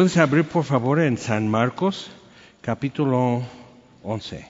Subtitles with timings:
[0.00, 2.10] Puedes abrir por favor en San Marcos
[2.62, 3.42] capítulo
[4.02, 4.46] 11.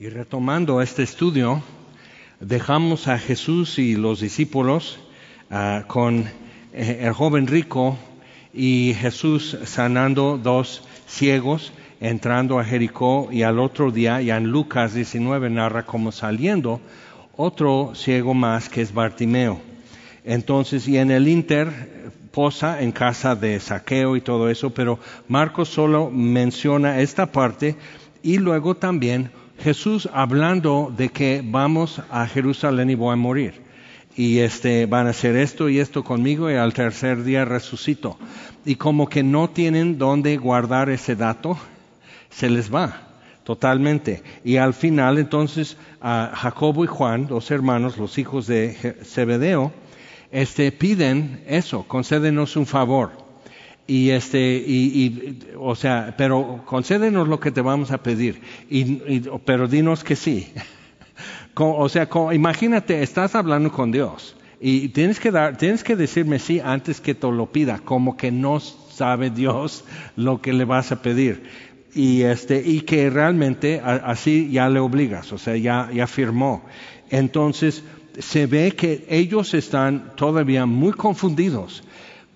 [0.00, 1.62] Y retomando este estudio,
[2.40, 4.98] dejamos a Jesús y los discípulos
[5.52, 6.24] uh, con
[6.72, 7.96] eh, el joven rico
[8.52, 14.94] y Jesús sanando dos ciegos, entrando a Jericó y al otro día, ya en Lucas
[14.94, 16.80] 19 narra como saliendo,
[17.36, 19.60] otro ciego más que es Bartimeo.
[20.24, 22.10] Entonces, y en el Inter
[22.80, 27.74] en casa de saqueo y todo eso, pero Marcos solo menciona esta parte
[28.22, 33.66] y luego también Jesús hablando de que vamos a Jerusalén y voy a morir.
[34.14, 38.18] Y este, van a hacer esto y esto conmigo y al tercer día resucito.
[38.64, 41.56] Y como que no tienen dónde guardar ese dato,
[42.30, 43.08] se les va
[43.42, 44.22] totalmente.
[44.44, 49.72] Y al final entonces a Jacobo y Juan, dos hermanos, los hijos de Zebedeo,
[50.30, 53.12] este, piden eso, concédenos un favor.
[53.86, 59.66] Y este, y, o sea, pero concédenos lo que te vamos a pedir, y, pero
[59.66, 60.52] dinos que sí.
[61.54, 66.60] o sea, imagínate, estás hablando con Dios y tienes que dar, tienes que decirme sí
[66.62, 69.84] antes que te lo pida, como que no sabe Dios
[70.16, 71.44] lo que le vas a pedir
[71.94, 76.62] y este y que realmente así ya le obligas, o sea, ya ya firmó.
[77.10, 77.82] Entonces
[78.18, 81.82] se ve que ellos están todavía muy confundidos.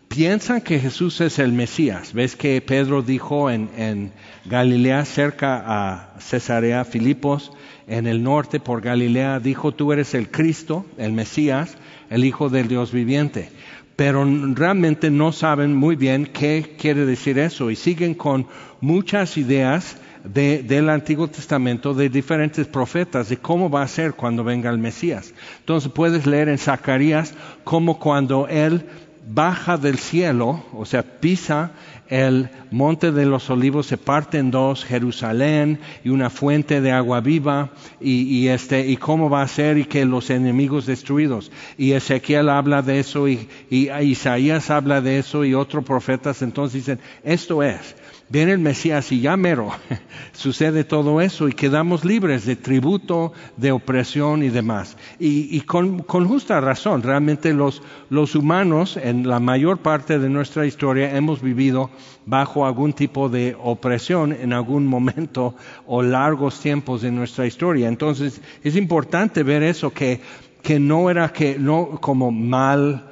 [0.08, 2.12] Piensan que Jesús es el Mesías.
[2.12, 4.12] Ves que Pedro dijo en,
[4.44, 7.52] Galilea, cerca a Cesarea Filipos,
[7.86, 11.76] en el norte por Galilea, dijo, tú eres el Cristo, el Mesías,
[12.10, 13.50] el Hijo del Dios viviente.
[13.96, 14.24] Pero
[14.54, 18.46] realmente no saben muy bien qué quiere decir eso y siguen con
[18.80, 24.70] muchas ideas del Antiguo Testamento de diferentes profetas de cómo va a ser cuando venga
[24.70, 25.34] el Mesías.
[25.60, 27.34] Entonces puedes leer en Zacarías
[27.64, 28.86] cómo cuando Él
[29.26, 31.72] baja del cielo, o sea, pisa
[32.08, 37.20] el monte de los olivos, se parte en dos, Jerusalén y una fuente de agua
[37.20, 41.50] viva, y, este, y cómo va a ser y que los enemigos destruidos.
[41.78, 46.84] Y Ezequiel habla de eso, y, y Isaías habla de eso, y otros profetas entonces
[46.84, 47.96] dicen, esto es
[48.32, 49.72] viene el Mesías y ya mero
[50.32, 54.96] sucede todo eso y quedamos libres de tributo, de opresión y demás.
[55.18, 61.14] Y, con, justa razón, realmente los, los humanos en la mayor parte de nuestra historia
[61.14, 61.90] hemos vivido
[62.24, 65.54] bajo algún tipo de opresión en algún momento
[65.86, 67.86] o largos tiempos de nuestra historia.
[67.86, 70.22] Entonces es importante ver eso que,
[70.62, 73.11] que no era que no como mal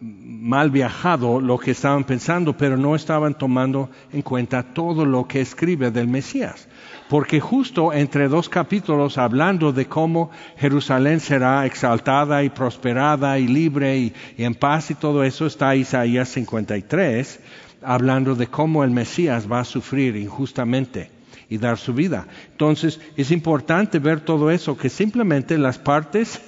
[0.00, 5.40] mal viajado lo que estaban pensando, pero no estaban tomando en cuenta todo lo que
[5.40, 6.68] escribe del Mesías.
[7.08, 13.98] Porque justo entre dos capítulos hablando de cómo Jerusalén será exaltada y prosperada y libre
[13.98, 17.40] y, en paz y todo eso está Isaías 53,
[17.82, 21.10] hablando de cómo el Mesías va a sufrir injustamente
[21.48, 22.26] y dar su vida.
[22.52, 26.40] Entonces es importante ver todo eso, que simplemente las partes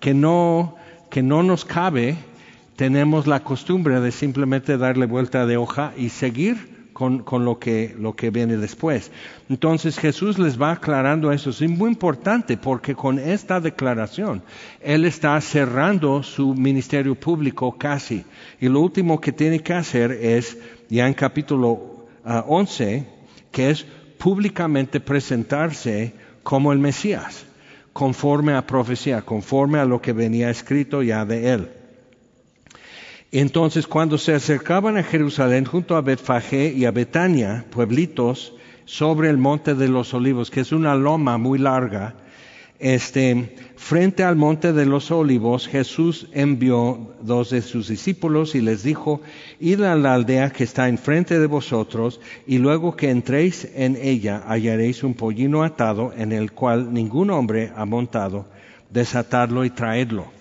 [0.00, 0.76] que no,
[1.10, 2.16] que no nos cabe,
[2.80, 8.16] tenemos la costumbre de simplemente darle vuelta de hoja y seguir con, lo, que, lo
[8.16, 9.10] que viene después.
[9.50, 11.50] Entonces Jesús les va aclarando eso.
[11.50, 14.42] Es muy importante porque con esta declaración
[14.80, 18.24] Él está cerrando su ministerio público casi.
[18.62, 20.56] Y lo último que tiene que hacer es,
[20.88, 23.84] ya en capítulo 11, ah, que es
[24.16, 27.44] públicamente presentarse como el Mesías,
[27.92, 31.68] conforme a profecía, conforme a lo que venía escrito ya de Él.
[33.32, 38.54] Entonces, cuando se acercaban a Jerusalén junto a Betfagé y a Betania, pueblitos
[38.86, 42.14] sobre el monte de los olivos, que es una loma muy larga,
[42.80, 48.82] este, frente al monte de los olivos, Jesús envió dos de sus discípulos y les
[48.82, 49.20] dijo,
[49.60, 54.42] id a la aldea que está enfrente de vosotros, y luego que entréis en ella
[54.44, 58.46] hallaréis un pollino atado en el cual ningún hombre ha montado,
[58.90, 60.39] desatadlo y traedlo.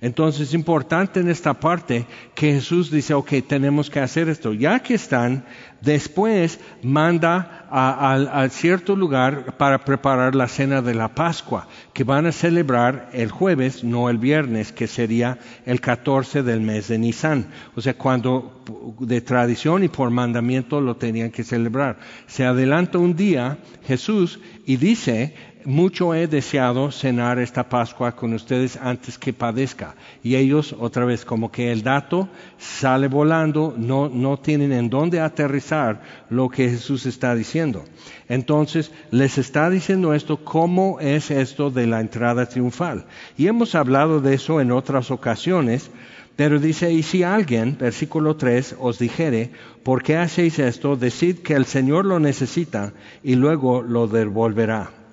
[0.00, 4.52] Entonces es importante en esta parte que Jesús dice, ok, tenemos que hacer esto.
[4.52, 5.44] Ya que están,
[5.80, 12.32] después manda a, cierto lugar para preparar la cena de la Pascua, que van a
[12.32, 17.46] celebrar el jueves, no el viernes, que sería el 14 del mes de Nisan.
[17.74, 18.62] O sea, cuando
[19.00, 21.98] de tradición y por mandamiento lo tenían que celebrar.
[22.26, 28.76] Se adelanta un día Jesús y dice, mucho he deseado cenar esta Pascua con ustedes
[28.76, 29.94] antes que padezca.
[30.22, 32.28] Y ellos, otra vez, como que el dato
[32.58, 37.84] sale volando, no, no tienen en dónde aterrizar lo que Jesús está diciendo.
[38.28, 43.06] Entonces, les está diciendo esto, ¿cómo es esto de la entrada triunfal?
[43.36, 45.90] Y hemos hablado de eso en otras ocasiones,
[46.36, 49.52] Pero dice, y si alguien, versículo 3, os dijere,
[49.84, 50.96] ¿por qué hacéis esto?
[50.96, 55.03] Decid que el Señor lo necesita y luego lo devolverá.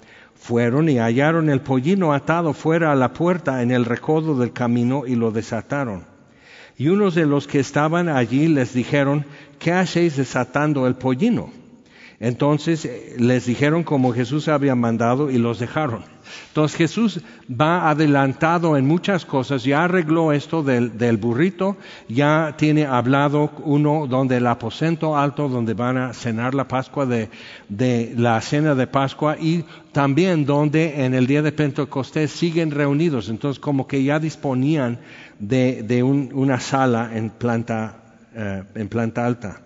[0.41, 5.03] Fueron y hallaron el pollino atado fuera a la puerta en el recodo del camino
[5.05, 6.03] y lo desataron.
[6.79, 9.23] Y unos de los que estaban allí les dijeron,
[9.59, 11.51] ¿qué hacéis desatando el pollino?
[12.21, 16.03] Entonces eh, les dijeron como Jesús había mandado y los dejaron.
[16.49, 21.77] Entonces Jesús va adelantado en muchas cosas, ya arregló esto del, burrito,
[22.07, 27.29] ya tiene hablado uno donde el aposento alto, donde van a cenar la Pascua de,
[28.15, 33.29] la cena de Pascua y también donde en el día de Pentecostés siguen reunidos.
[33.29, 34.99] Entonces como que ya disponían
[35.39, 37.95] de, una sala en planta,
[38.35, 39.61] eh, en planta alta.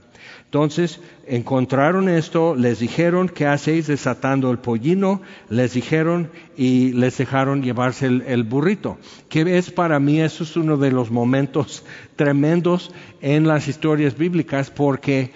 [0.56, 5.22] Entonces encontraron esto, les dijeron, ¿qué hacéis desatando el pollino?
[5.50, 8.98] Les dijeron y les dejaron llevarse el, burrito.
[9.28, 11.84] Que es para mí, eso es uno de los momentos
[12.16, 15.34] tremendos en las historias bíblicas porque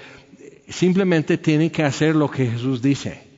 [0.70, 3.29] simplemente tienen que hacer lo que Jesús dice.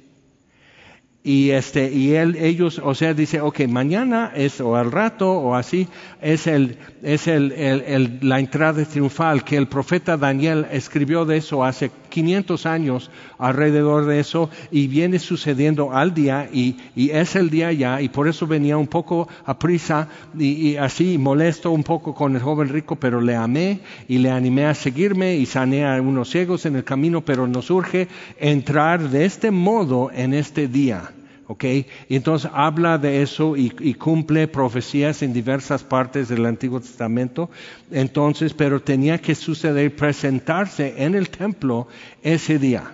[1.24, 5.54] Y este, y él, ellos, o sea, dice, ok, mañana es, o al rato, o
[5.54, 5.88] así,
[6.20, 11.64] es el, es el, el, la entrada triunfal, que el profeta Daniel escribió de eso
[11.64, 13.10] hace 500 años
[13.40, 18.10] alrededor de eso, y viene sucediendo al día, y, y es el día ya, y
[18.10, 22.70] por eso venía un poco a prisa, y, así molesto un poco con el joven
[22.70, 26.76] rico, pero le amé, y le animé a seguirme, y sané a unos ciegos en
[26.76, 28.08] el camino, pero nos urge
[28.40, 31.10] entrar de este modo en este día.
[31.52, 31.66] ¿Ok?
[32.08, 37.50] Y entonces habla de eso y, cumple profecías en diversas partes del Antiguo Testamento.
[37.92, 41.88] Entonces, pero tenía que suceder, presentarse en el templo
[42.24, 42.94] ese día.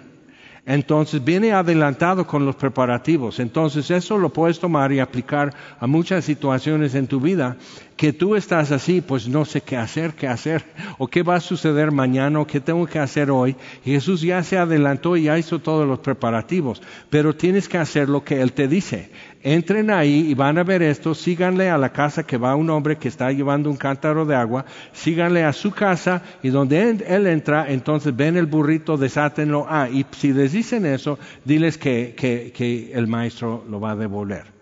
[0.68, 3.40] Entonces viene adelantado con los preparativos.
[3.40, 7.56] Entonces eso lo puedes tomar y aplicar a muchas situaciones en tu vida
[7.98, 10.64] que tú estás así, pues no sé qué hacer, qué hacer,
[11.00, 13.56] o qué va a suceder mañana, o qué tengo que hacer hoy.
[13.84, 18.24] Jesús ya se adelantó y ya hizo todos los preparativos, pero tienes que hacer lo
[18.24, 19.10] que Él te dice.
[19.44, 22.98] Entren ahí y van a ver esto, síganle a la casa que va un hombre
[22.98, 27.72] que está llevando un cántaro de agua, síganle a su casa y donde él, entra,
[27.72, 29.66] entonces ven el burrito, desátenlo.
[29.70, 33.96] Ah, y si les dicen eso, diles que, que, que el maestro lo va a
[33.96, 34.58] devolver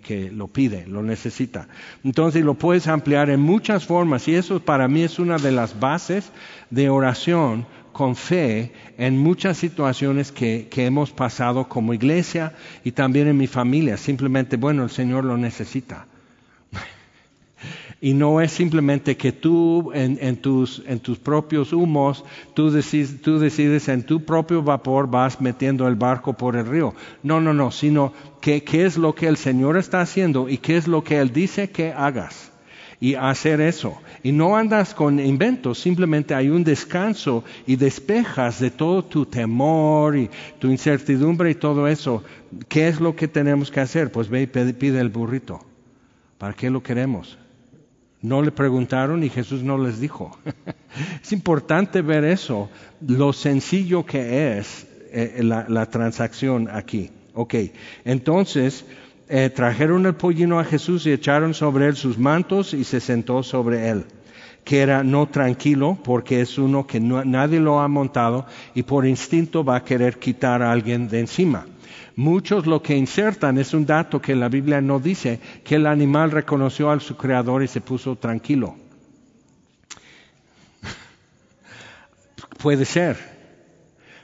[0.00, 1.68] que, lo pide, lo necesita.
[2.04, 5.78] Entonces lo puedes ampliar en muchas formas y eso para mí es una de las
[5.78, 6.32] bases
[6.70, 7.66] de oración
[7.96, 12.52] con fe en muchas situaciones que, hemos pasado como iglesia
[12.84, 13.96] y también en mi familia.
[13.96, 16.06] Simplemente, bueno, el Señor lo necesita.
[18.02, 22.22] Y no es simplemente que tú en, tus, en tus, propios humos,
[22.52, 26.94] tú decides, tú decides, en tu propio vapor vas metiendo el barco por el río.
[27.22, 28.12] No, no, no, sino
[28.42, 31.32] que qué es lo que el Señor está haciendo y qué es lo que Él
[31.32, 32.52] dice que hagas.
[33.00, 34.00] Y hacer eso.
[34.22, 40.16] Y no andas con inventos, simplemente hay un descanso y despejas de todo tu temor
[40.16, 42.24] y tu incertidumbre y todo eso.
[42.68, 44.10] ¿Qué es lo que tenemos que hacer?
[44.10, 45.60] Pues ve y pide el burrito.
[46.38, 47.38] ¿Para qué lo queremos?
[48.22, 50.36] No le preguntaron y Jesús no les dijo.
[51.22, 52.70] es importante ver eso,
[53.06, 57.10] lo sencillo que es eh, la, transacción aquí.
[57.34, 57.54] Ok,
[58.04, 58.84] entonces
[59.28, 63.42] eh, trajeron el pollino a Jesús y echaron sobre él sus mantos y se sentó
[63.42, 64.04] sobre él
[64.66, 69.64] que era no tranquilo porque es uno que nadie lo ha montado y por instinto
[69.64, 71.64] va a querer quitar a alguien de encima.
[72.16, 76.32] Muchos lo que insertan es un dato que la Biblia no dice, que el animal
[76.32, 78.74] reconoció a su creador y se puso tranquilo.
[82.58, 83.18] Puede ser,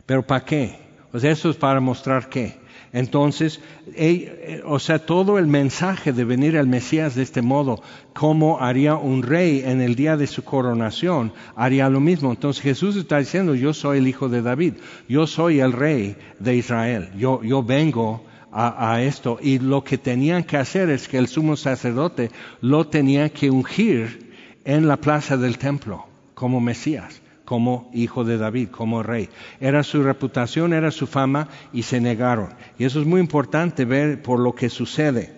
[0.07, 0.77] pero ¿para qué?
[1.13, 2.62] Pues eso es para mostrar qué.
[2.93, 3.61] Entonces,
[3.95, 7.83] eh, o sea, todo el mensaje de venir al Mesías de este modo,
[8.13, 12.31] como haría un rey en el día de su coronación, haría lo mismo.
[12.31, 14.75] Entonces Jesús está diciendo, yo soy el hijo de David,
[15.09, 19.39] yo soy el rey de Israel, yo, yo vengo a, esto.
[19.41, 22.31] Y lo que tenían que hacer es que el sumo sacerdote
[22.61, 24.35] lo tenía que ungir
[24.67, 27.22] en la plaza del templo como Mesías
[27.53, 29.29] como hijo de David, como rey.
[29.61, 32.49] Era su reputación, era su fama y se negaron.
[32.79, 35.35] Y eso es muy importante ver por lo que sucede.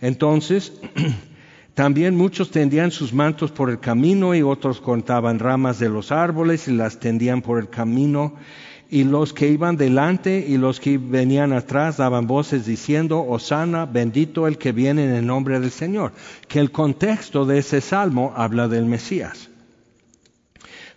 [0.00, 0.72] Entonces,
[1.74, 6.68] también muchos tendían sus mantos por el camino y otros cortaban ramas de los árboles
[6.68, 8.32] y las tendían por el camino.
[8.88, 14.46] Y los que iban delante y los que venían atrás daban voces diciendo, Osana, bendito
[14.46, 16.12] el que viene en el nombre del Señor.
[16.48, 19.50] Que el contexto de ese salmo habla del Mesías.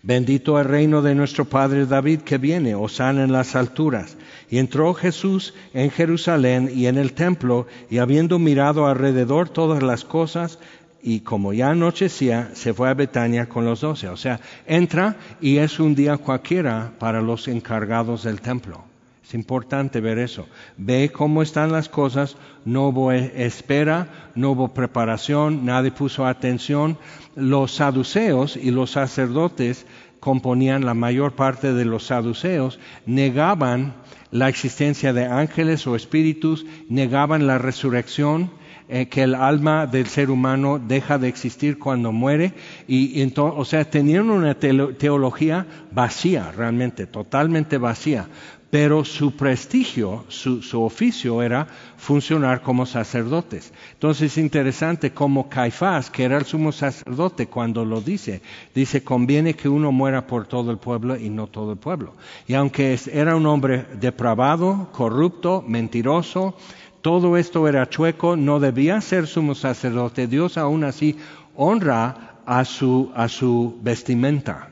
[0.04, 4.18] Bendito el reino de nuestro Padre David que viene, osana en las alturas.
[4.50, 10.04] Y entró Jesús en Jerusalén y en el templo, y habiendo mirado alrededor todas las
[10.04, 10.58] cosas,
[11.04, 14.10] y como ya anochecía, se fue a Betania con los doce.
[14.10, 18.91] O sea, entra y es un día cualquiera para los encargados del templo.
[19.24, 20.48] Es importante ver eso.
[20.78, 26.98] Ve cómo están las cosas, no hubo espera, no hubo preparación, nadie puso atención.
[27.36, 29.86] Los saduceos y los sacerdotes
[30.20, 33.96] componían la mayor parte de los saduceos, negaban
[34.32, 38.52] la existencia de ángeles o espíritus, negaban la resurrección,
[38.88, 42.54] eh, que el alma del ser humano deja de existir cuando muere,
[42.88, 48.28] y, entonces, o sea, tenían una teología vacía, realmente, totalmente vacía,
[48.72, 53.74] pero su prestigio, su, oficio era funcionar como sacerdotes.
[53.94, 58.42] Entonces es interesante como Caifás, que era el sumo sacerdote, cuando lo dice,
[58.74, 62.14] dice, conviene que uno muera por todo el pueblo y no todo el pueblo.
[62.48, 66.56] Y aunque era un hombre depravado, corrupto, mentiroso,
[67.02, 71.18] todo esto era chueco, no debía ser sumo sacerdote, Dios aún así
[71.58, 74.71] honra a su, a su vestimenta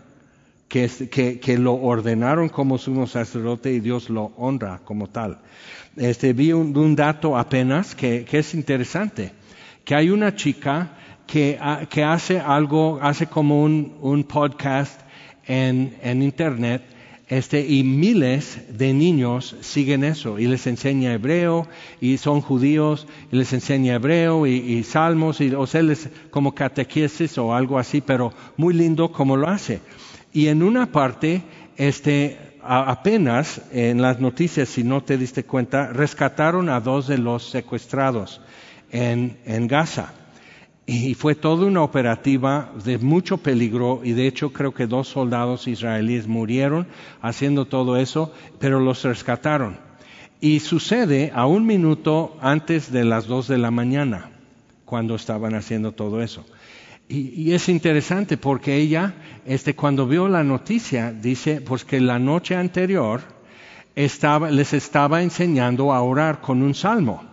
[0.70, 5.40] que, que, lo ordenaron como sumo sacerdote y Dios lo honra como tal.
[5.98, 9.32] Este, vi un, dato apenas que, que, es interesante,
[9.84, 10.92] que hay una chica
[11.26, 11.60] que,
[11.90, 15.02] que hace algo, hace como un, un podcast
[15.48, 16.84] en, en Internet,
[17.30, 21.68] este, y miles de niños siguen eso y les enseña hebreo
[22.02, 26.56] y son judíos y les enseña hebreo y, y salmos y o sea les como
[26.56, 29.80] catequesis o algo así pero muy lindo como lo hace
[30.34, 31.42] y en una parte,
[31.78, 37.50] este, apenas en las noticias, si no te diste cuenta, rescataron a dos de los
[37.50, 38.42] secuestrados
[38.92, 40.14] en, en Gaza.
[40.86, 45.68] Y fue toda una operativa de mucho peligro y de hecho creo que dos soldados
[45.68, 46.88] israelíes murieron
[47.22, 49.78] haciendo todo eso, pero los rescataron.
[50.42, 54.32] Y sucede a un minuto antes de las dos de la mañana,
[54.86, 56.46] cuando estaban haciendo todo eso.
[57.12, 62.56] Y, es interesante porque ella, este, cuando vio la noticia, dice, pues que la noche
[62.56, 63.22] anterior
[63.96, 67.24] estaba, les estaba enseñando a orar con un salmo.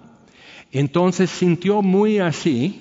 [0.73, 2.81] Entonces sintió muy así,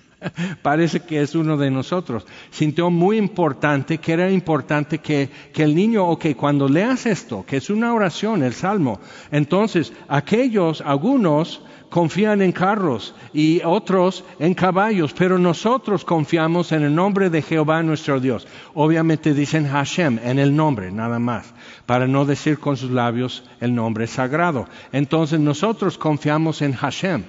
[0.62, 5.74] parece que es uno de nosotros, sintió muy importante, que era importante que, que el
[5.74, 11.60] niño, ok, cuando leas esto, que es una oración, el salmo, entonces aquellos, algunos,
[11.92, 17.82] confían en carros y otros en caballos, pero nosotros confiamos en el nombre de Jehová
[17.82, 18.48] nuestro Dios.
[18.72, 21.52] Obviamente dicen Hashem en el nombre, nada más,
[21.84, 24.66] para no decir con sus labios el nombre sagrado.
[24.90, 27.24] Entonces nosotros confiamos en Hashem.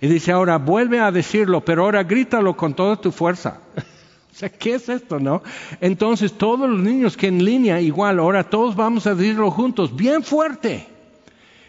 [0.00, 3.60] Y dice ahora, vuelve a decirlo, pero ahora grítalo con toda tu fuerza.
[4.32, 5.42] O sea, ¿qué es esto, no?
[5.82, 10.22] Entonces, todos los niños que en línea, igual, ahora todos vamos a decirlo juntos, bien
[10.22, 10.86] fuerte.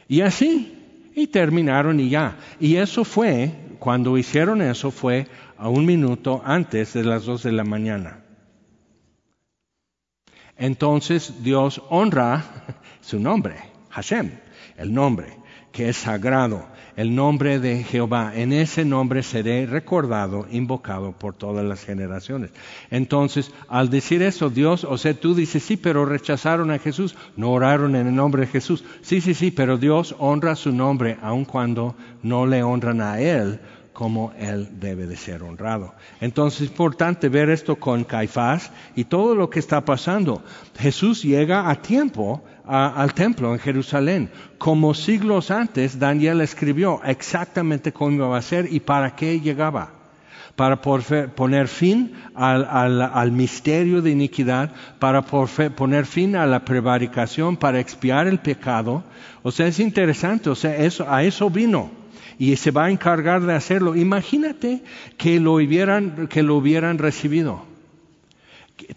[0.07, 0.80] Y así,
[1.15, 2.37] y terminaron y ya.
[2.59, 5.27] Y eso fue, cuando hicieron eso fue
[5.57, 8.23] a un minuto antes de las dos de la mañana.
[10.57, 12.43] Entonces Dios honra
[13.01, 13.55] su nombre,
[13.89, 14.31] Hashem,
[14.77, 15.40] el nombre,
[15.71, 18.33] que es sagrado el nombre de Jehová.
[18.35, 22.51] En ese nombre seré recordado, invocado por todas las generaciones.
[22.89, 27.51] Entonces, al decir eso, Dios, o sea, tú dices, sí, pero rechazaron a Jesús, no
[27.51, 28.83] oraron en el nombre de Jesús.
[29.01, 33.59] Sí, sí, sí, pero Dios honra su nombre aun cuando no le honran a Él
[33.93, 35.93] como Él debe de ser honrado.
[36.21, 40.43] Entonces es importante ver esto con Caifás y todo lo que está pasando.
[40.77, 44.29] Jesús llega a tiempo al templo en Jerusalén.
[44.57, 49.91] Como siglos antes, Daniel escribió exactamente cómo iba a ser y para qué llegaba.
[50.55, 58.27] Para poner fin al, misterio de iniquidad, para poner fin a la prevaricación, para expiar
[58.27, 59.03] el pecado.
[59.43, 61.91] O sea, es interesante, o sea, eso, a eso vino
[62.37, 63.95] y se va a encargar de hacerlo.
[63.95, 64.83] Imagínate
[65.17, 67.70] que lo hubieran, que lo hubieran recibido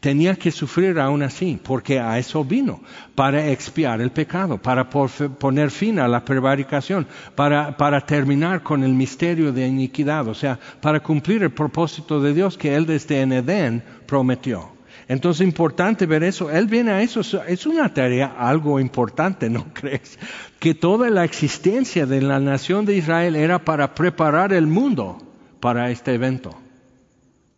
[0.00, 2.81] tenía que sufrir aún así, porque a eso vino,
[3.14, 8.93] para expiar el pecado, para poner fin a la prevaricación, para, para terminar con el
[8.93, 13.33] misterio de iniquidad, o sea, para cumplir el propósito de Dios que Él desde en
[13.33, 14.75] Edén prometió.
[15.09, 16.50] Entonces es importante ver eso.
[16.50, 17.21] Él viene a eso.
[17.47, 20.19] Es una tarea algo importante, ¿no crees?
[20.59, 25.19] Que toda la existencia de la nación de Israel era para preparar el mundo
[25.61, 26.59] para este evento.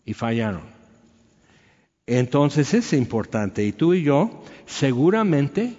[0.05, 0.76] Y fallaron.
[2.07, 3.65] Entonces es importante.
[3.65, 5.75] Y tú y yo, seguramente,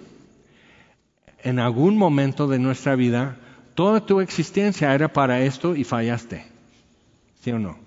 [1.42, 3.38] en algún momento de nuestra vida,
[3.74, 6.44] toda tu existencia era para esto y fallaste.
[7.40, 7.78] ¿Sí o no?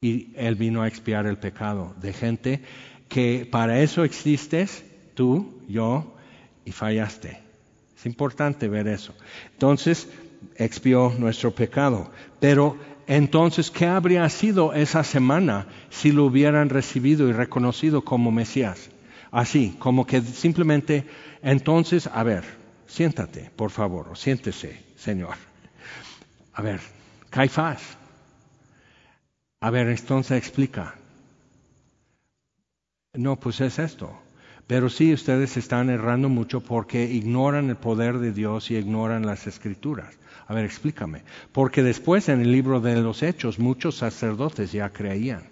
[0.00, 2.60] Y Él vino a expiar el pecado de gente
[3.08, 6.14] que para eso existes, tú, yo,
[6.64, 7.40] y fallaste.
[7.96, 9.14] Es importante ver eso.
[9.52, 10.08] Entonces,
[10.56, 12.10] expió nuestro pecado.
[12.40, 12.76] Pero
[13.06, 18.90] entonces, ¿qué habría sido esa semana si lo hubieran recibido y reconocido como Mesías?
[19.30, 21.06] Así, como que simplemente,
[21.42, 22.44] entonces, a ver,
[22.86, 25.34] siéntate, por favor, o siéntese, Señor.
[26.54, 26.80] A ver,
[27.30, 27.82] Caifás.
[29.60, 30.94] A ver, entonces explica.
[33.12, 34.10] No, pues es esto.
[34.66, 39.46] Pero sí, ustedes están errando mucho porque ignoran el poder de Dios y ignoran las
[39.46, 40.16] escrituras.
[40.46, 41.22] A ver, explícame.
[41.52, 45.42] Porque después en el libro de los Hechos muchos sacerdotes ya creían.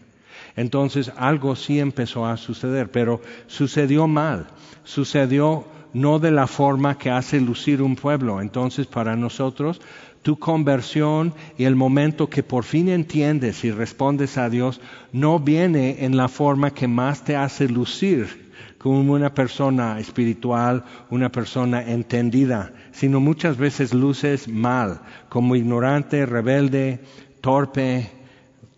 [0.57, 4.49] Entonces algo sí empezó a suceder, pero sucedió mal.
[4.85, 8.41] Sucedió no de la forma que hace lucir un pueblo.
[8.41, 9.81] Entonces para nosotros
[10.23, 14.81] tu conversión y el momento que por fin entiendes y respondes a Dios
[15.13, 18.52] no viene en la forma que más te hace lucir
[18.83, 27.01] como una persona espiritual, una persona entendida, sino muchas veces luces mal, como ignorante, rebelde,
[27.41, 28.11] torpe,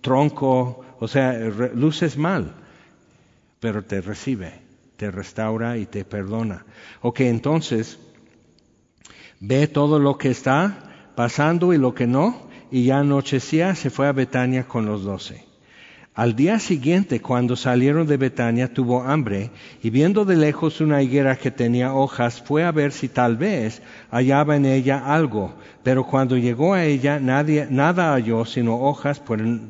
[0.02, 1.32] tronco, o sea,
[1.74, 2.52] luces mal,
[3.60, 4.52] pero te recibe,
[4.98, 6.66] te restaura y te perdona.
[7.00, 7.98] Ok, entonces,
[9.40, 14.06] ve todo lo que está pasando y lo que no, y ya anochecía se fue
[14.06, 15.53] a Betania con los doce.
[16.16, 19.50] Al día siguiente, cuando salieron de Betania, tuvo hambre
[19.82, 23.82] y viendo de lejos una higuera que tenía hojas, fue a ver si tal vez
[24.12, 25.54] hallaba en ella algo.
[25.82, 29.20] Pero cuando llegó a ella, nadie, nada halló sino hojas,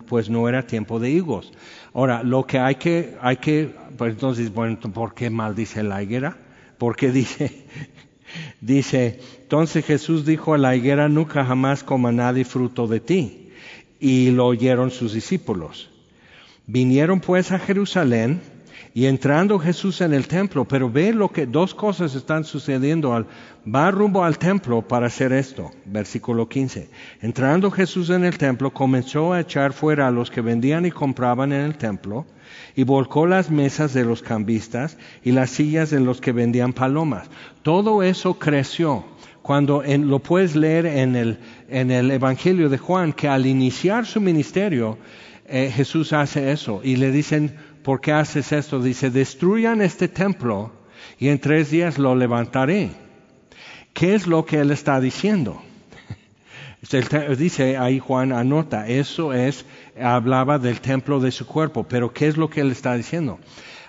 [0.07, 1.51] pues, no era tiempo de higos.
[1.95, 6.37] Ahora, lo que hay que, hay que, pues entonces, bueno, ¿por qué maldice la higuera?
[6.77, 7.65] Porque dice,
[8.61, 13.49] dice, entonces Jesús dijo a la higuera, nunca jamás coma nadie fruto de ti.
[13.99, 15.94] Y lo oyeron sus discípulos.
[16.67, 18.41] Vinieron pues a Jerusalén
[18.95, 23.13] y entrando Jesús en el templo, pero ve lo que dos cosas están sucediendo.
[23.13, 23.27] Al,
[23.67, 25.73] va rumbo al templo para hacer esto.
[25.85, 26.89] Versículo 15.
[27.21, 31.53] Entrando Jesús en el templo, comenzó a echar fuera a los que vendían y compraban
[31.53, 32.25] en el templo
[32.77, 37.29] y volcó las mesas de los cambistas y las sillas de los que vendían palomas.
[37.63, 39.05] Todo eso creció.
[39.43, 44.19] Cuando lo puedes leer en el, en el Evangelio de Juan, que al iniciar su
[44.19, 44.97] ministerio,
[45.47, 48.81] eh, Jesús hace eso y le dicen, ¿por qué haces esto?
[48.81, 50.73] Dice, destruyan este templo
[51.19, 52.91] y en tres días lo levantaré.
[53.93, 55.63] ¿Qué es lo que él está diciendo?
[57.39, 59.67] Dice ahí Juan anota, eso es,
[60.01, 63.39] hablaba del templo de su cuerpo, pero ¿qué es lo que él está diciendo?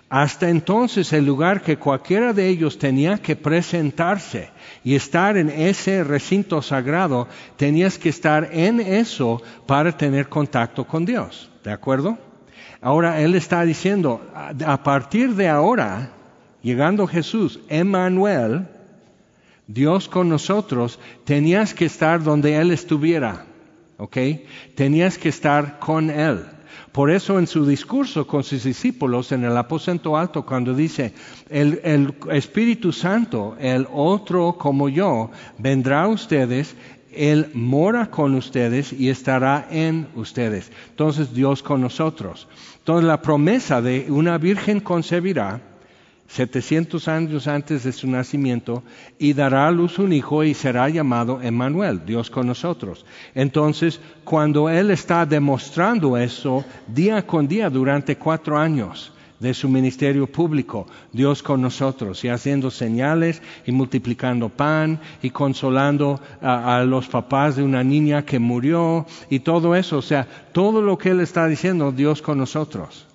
[0.10, 4.50] Hasta entonces el lugar que cualquiera de ellos tenía que presentarse
[4.84, 11.06] y estar en ese recinto sagrado, tenías que estar en eso para tener contacto con
[11.06, 11.50] Dios.
[11.63, 12.20] ¿De acuerdo?
[12.82, 16.12] Ahora Él está diciendo, a partir de ahora,
[16.62, 18.68] llegando Jesús, Emmanuel,
[19.65, 23.46] Dios con nosotros, tenías que estar donde Él estuviera.
[23.98, 24.18] ¿Ok?
[24.76, 26.46] Tenías que estar con Él.
[26.96, 31.12] Por eso en su discurso con sus discípulos en el aposento alto, cuando dice,
[31.50, 36.74] el, el Espíritu Santo, el otro como yo, vendrá a ustedes
[37.12, 40.72] él mora con ustedes y estará en ustedes.
[40.90, 42.48] Entonces Dios con nosotros.
[42.78, 45.62] Entonces la promesa de una virgen concebirá
[46.28, 48.84] 700 años antes de su nacimiento,
[49.20, 53.06] y dará a luz un hijo y será llamado Emmanuel, Dios con nosotros.
[53.36, 60.28] Entonces, cuando Él está demostrando eso día con día durante cuatro años de su ministerio
[60.28, 67.08] público, Dios con nosotros, y haciendo señales y multiplicando pan y consolando a, a los
[67.08, 71.20] papás de una niña que murió y todo eso, o sea, todo lo que Él
[71.20, 73.06] está diciendo, Dios con nosotros.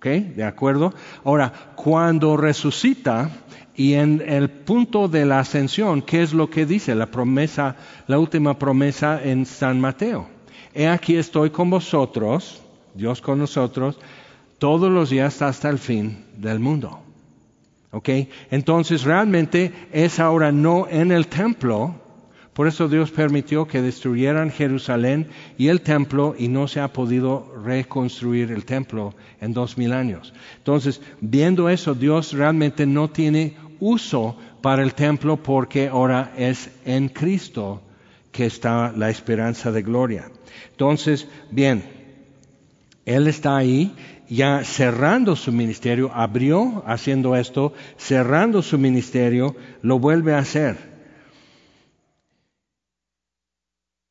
[0.00, 0.06] ¿Ok?
[0.06, 0.94] ¿De acuerdo?
[1.24, 3.28] Ahora, cuando resucita
[3.76, 8.18] y en el punto de la ascensión, ¿qué es lo que dice la promesa, la
[8.18, 10.26] última promesa en San Mateo?
[10.72, 12.62] He aquí estoy con vosotros,
[12.94, 13.98] Dios con nosotros,
[14.56, 17.00] todos los días hasta el fin del mundo.
[17.90, 18.08] ¿Ok?
[18.50, 21.99] Entonces realmente es ahora no en el templo,
[22.60, 27.50] por eso Dios permitió que destruyeran Jerusalén y el templo y no se ha podido
[27.64, 30.34] reconstruir el templo en dos mil años.
[30.58, 37.08] Entonces, viendo eso, Dios realmente no tiene uso para el templo porque ahora es en
[37.08, 37.80] Cristo
[38.30, 40.30] que está la esperanza de gloria.
[40.72, 41.82] Entonces, bien,
[43.06, 43.94] Él está ahí
[44.28, 50.89] ya cerrando su ministerio, abrió haciendo esto, cerrando su ministerio, lo vuelve a hacer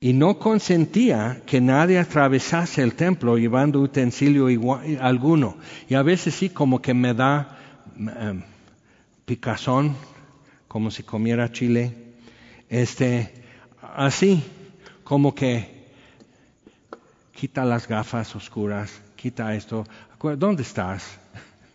[0.01, 4.47] y no consentía que nadie atravesase el templo llevando utensilio
[5.01, 5.57] alguno.
[5.89, 7.57] Y a veces sí como que me da
[7.97, 8.41] em,
[9.25, 9.95] picazón,
[10.69, 11.93] como si comiera chile.
[12.69, 13.43] Este,
[13.81, 14.41] así,
[15.03, 15.89] como que
[17.33, 19.85] quita las gafas oscuras, quita esto.
[20.37, 21.19] ¿Dónde estás?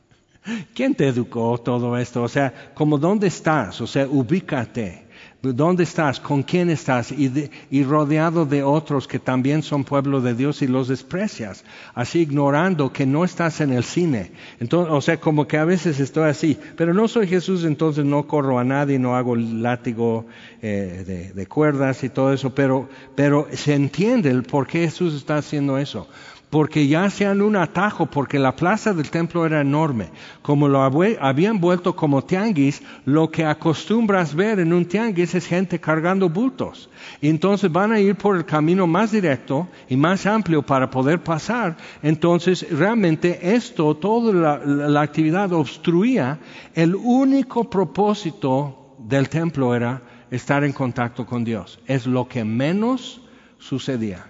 [0.74, 2.22] ¿Quién te educó todo esto?
[2.22, 5.03] O sea, como dónde estás, o sea, ubícate.
[5.52, 6.20] ¿Dónde estás?
[6.20, 7.12] ¿Con quién estás?
[7.12, 11.64] Y, rodeado de otros que también son pueblo de Dios y los desprecias.
[11.94, 14.32] Así ignorando que no estás en el cine.
[14.60, 16.58] Entonces, o sea, como que a veces estoy así.
[16.76, 20.26] Pero no soy Jesús, entonces no corro a nadie, no hago látigo
[20.62, 22.54] eh, de, de, cuerdas y todo eso.
[22.54, 26.08] Pero, pero se entiende el por qué Jesús está haciendo eso
[26.54, 30.10] porque ya sean un atajo, porque la plaza del templo era enorme.
[30.40, 35.80] Como lo habían vuelto como tianguis, lo que acostumbras ver en un tianguis es gente
[35.80, 36.88] cargando bultos.
[37.20, 41.76] Entonces van a ir por el camino más directo y más amplio para poder pasar.
[42.04, 46.38] Entonces, realmente esto, toda la actividad obstruía.
[46.72, 51.80] El único propósito del templo era estar en contacto con Dios.
[51.86, 53.22] Es lo que menos
[53.58, 54.26] sucedía.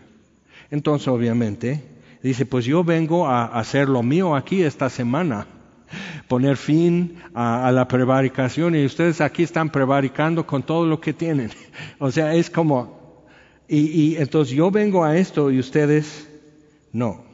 [0.70, 1.92] Entonces, obviamente,
[2.24, 5.46] Dice, pues yo vengo a hacer lo mío aquí esta semana,
[6.26, 11.50] poner fin a, la prevaricación y ustedes aquí están prevaricando con todo lo que tienen.
[11.98, 13.26] O sea, es como,
[13.68, 16.26] y, y entonces yo vengo a esto y ustedes
[16.92, 17.26] no.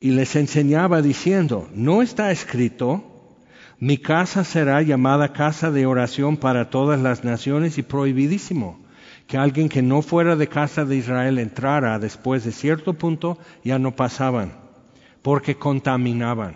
[0.00, 3.38] Y les enseñaba diciendo, no está escrito,
[3.78, 8.84] mi casa será llamada casa de oración para todas las naciones y prohibidísimo
[9.26, 13.78] que alguien que no fuera de casa de Israel entrara después de cierto punto, ya
[13.78, 14.52] no pasaban,
[15.22, 16.54] porque contaminaban,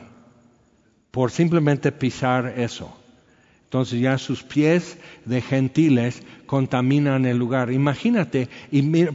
[1.11, 2.97] por simplemente pisar eso.
[3.65, 7.71] Entonces ya sus pies de gentiles contaminan el lugar.
[7.71, 8.49] Imagínate,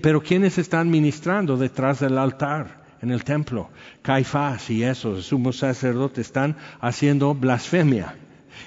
[0.01, 3.69] pero ¿quiénes están ministrando detrás del altar en el templo?
[4.01, 8.15] Caifás y esos, sumos sacerdotes, están haciendo blasfemia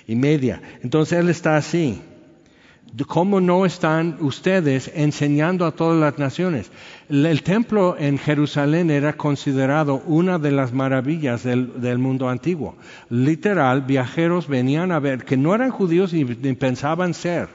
[0.07, 0.61] y media.
[0.83, 2.03] Entonces él está así.
[3.07, 6.70] ¿Cómo no están ustedes enseñando a todas las naciones?
[7.09, 12.77] El templo en Jerusalén era considerado una de las maravillas del, mundo antiguo.
[13.11, 17.48] Literal, viajeros venían a ver, que no eran judíos ni, ni pensaban ser,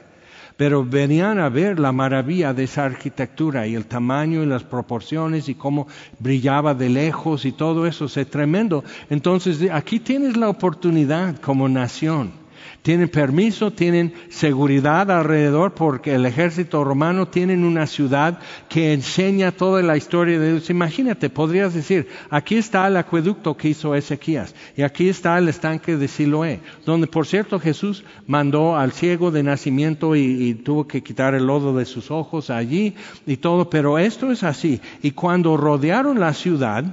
[0.56, 5.48] pero venían a ver la maravilla de esa arquitectura y el tamaño y las proporciones
[5.48, 5.88] y cómo
[6.20, 8.84] brillaba de lejos y todo eso, es tremendo.
[9.10, 12.43] Entonces, aquí tienes la oportunidad como nación
[12.84, 19.80] tienen permiso, tienen seguridad alrededor porque el ejército romano tiene una ciudad que enseña toda
[19.80, 20.68] la historia de Dios.
[20.68, 25.96] Imagínate, podrías decir, aquí está el acueducto que hizo Ezequías y aquí está el estanque
[25.96, 31.02] de Siloé, donde por cierto Jesús mandó al ciego de nacimiento y, y tuvo que
[31.02, 34.82] quitar el lodo de sus ojos allí y todo, pero esto es así.
[35.00, 36.84] Y cuando rodearon la ciudad,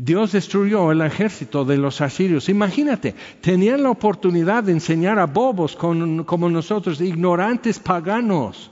[0.00, 2.48] Dios destruyó el ejército de los asirios.
[2.48, 8.70] Imagínate, tenían la oportunidad de enseñar a bobos como nosotros, ignorantes paganos.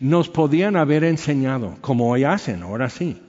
[0.00, 3.20] Nos podían haber enseñado, como hoy hacen, ahora sí.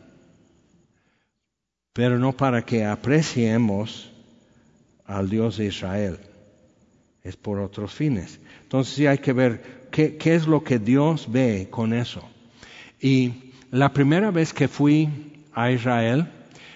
[1.91, 4.11] Pero no para que apreciemos
[5.05, 6.19] al Dios de Israel.
[7.21, 8.39] Es por otros fines.
[8.63, 12.21] Entonces sí hay que ver qué es lo que Dios ve con eso.
[13.01, 15.09] Y la primera vez que fui
[15.53, 16.27] a Israel,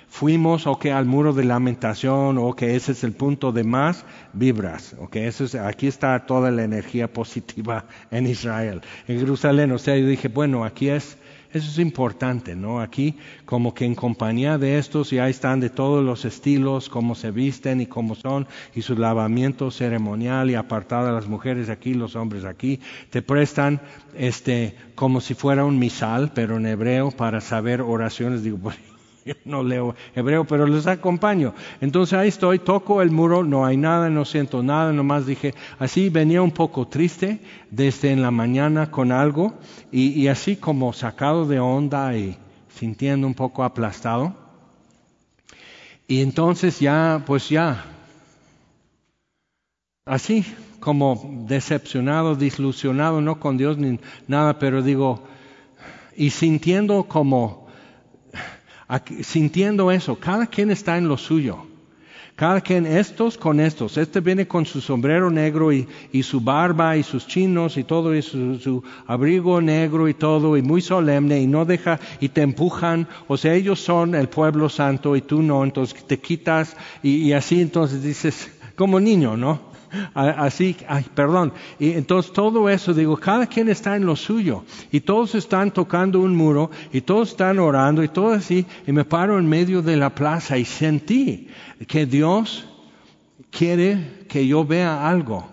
[0.09, 4.05] fuimos o que al muro de lamentación o que ese es el punto de más
[4.33, 9.71] vibras, o que eso es, aquí está toda la energía positiva en Israel, en Jerusalén,
[9.71, 11.17] o sea, yo dije, bueno, aquí es,
[11.53, 12.79] eso es importante, ¿no?
[12.79, 17.31] Aquí como que en compañía de estos ya están de todos los estilos, cómo se
[17.31, 22.45] visten y cómo son, y su lavamiento ceremonial y apartada las mujeres aquí, los hombres
[22.45, 23.81] aquí, te prestan
[24.15, 28.59] este como si fuera un misal, pero en hebreo para saber oraciones, digo,
[29.33, 31.53] pues no leo hebreo, pero les acompaño.
[31.81, 36.09] Entonces ahí estoy, toco el muro, no hay nada, no siento nada, nomás dije, así
[36.09, 37.39] venía un poco triste
[37.69, 39.53] desde en la mañana con algo
[39.91, 42.37] y, así como sacado de onda y
[42.69, 44.33] sintiendo un poco aplastado.
[46.07, 47.85] Y entonces ya, pues ya,
[50.05, 50.43] así
[50.79, 55.23] como decepcionado, desilusionado, no con Dios ni nada, pero digo,
[56.15, 57.68] y sintiendo como
[59.21, 61.65] sintiendo eso, cada quien está en lo suyo.
[62.35, 63.97] Cada quien, estos con estos.
[63.97, 65.85] Este viene con su sombrero negro y,
[66.23, 70.81] su barba y sus chinos y todo, y su, abrigo negro y todo, y muy
[70.81, 73.09] solemne, y no deja, y te empujan.
[73.27, 77.59] O sea, ellos son el pueblo santo y tú no, entonces te quitas, y así
[77.59, 79.68] entonces dices, como niño, ¿no?
[80.13, 81.53] Así, ay, perdón.
[81.79, 84.63] Y entonces todo eso, digo, cada quien está en lo suyo.
[84.91, 88.65] Y todos están tocando un muro, y todos están orando, y todo así.
[88.85, 91.47] Y me paro en medio de la plaza y sentí
[91.87, 92.67] que Dios
[93.51, 95.47] quiere que yo vea algo.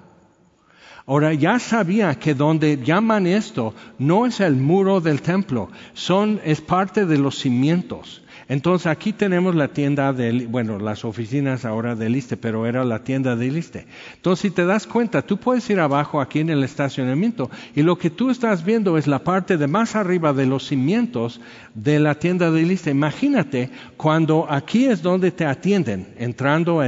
[1.06, 6.60] Ahora ya sabía que donde llaman esto no es el muro del templo, son, es
[6.60, 8.22] parte de los cimientos.
[8.48, 13.02] Entonces aquí tenemos la tienda de, bueno, las oficinas ahora del ISTE, pero era la
[13.02, 13.86] tienda del ISTE.
[14.14, 17.98] Entonces si te das cuenta, tú puedes ir abajo aquí en el estacionamiento y lo
[17.98, 21.40] que tú estás viendo es la parte de más arriba de los cimientos
[21.74, 22.90] de la tienda del ISTE.
[22.90, 26.80] Imagínate cuando aquí es donde te atienden, entrando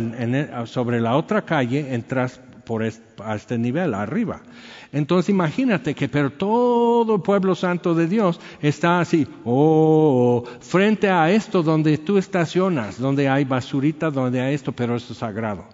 [0.66, 4.42] sobre la otra calle, entras por a este nivel, arriba.
[4.92, 11.30] Entonces imagínate que pero todo el pueblo santo de Dios está así, oh, frente a
[11.30, 15.64] esto donde tú estacionas, donde hay basurita, donde hay esto, pero esto es sagrado.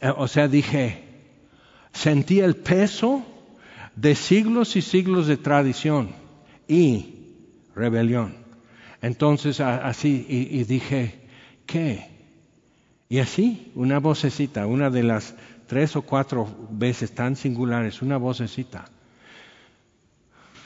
[0.00, 1.02] Eh, o sea, dije,
[1.92, 3.24] sentí el peso
[3.96, 6.10] de siglos y siglos de tradición
[6.68, 7.26] y
[7.74, 8.36] rebelión.
[9.02, 11.26] Entonces así, y, y dije,
[11.66, 12.08] ¿qué?
[13.08, 15.34] Y así, una vocecita, una de las
[15.70, 18.86] tres o cuatro veces tan singulares, una vocecita.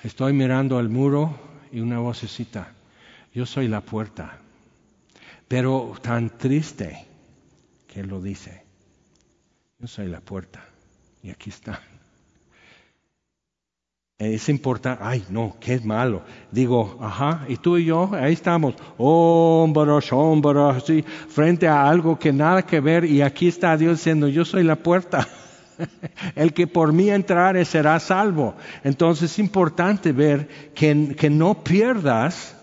[0.03, 1.39] Estoy mirando al muro
[1.71, 2.73] y una vocecita.
[3.35, 4.39] Yo soy la puerta.
[5.47, 7.07] Pero tan triste
[7.87, 8.65] que lo dice.
[9.79, 10.65] Yo soy la puerta.
[11.23, 11.83] Y aquí está.
[14.19, 16.23] Es importante, ay no, qué malo.
[16.53, 22.33] Digo, ajá, y tú y yo, ahí estamos, hombro, hombro, así, frente a algo que
[22.33, 25.27] nada que ver, y aquí está Dios diciendo, yo soy la puerta.
[26.37, 28.55] El que por mí entrare será salvo.
[28.85, 32.57] Entonces es importante ver que, que no pierdas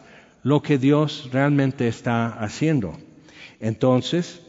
[0.44, 2.98] lo que Dios realmente está haciendo.
[3.60, 4.40] Entonces,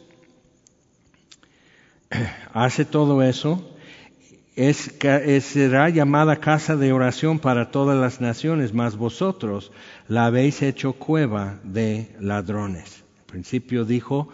[2.53, 3.72] hace todo eso
[4.57, 4.93] es,
[5.45, 9.73] será llamada casa de oración para todas las naciones, mas vosotros
[10.09, 13.05] la habéis hecho cueva de ladrones.
[13.21, 14.29] Al principio dijo,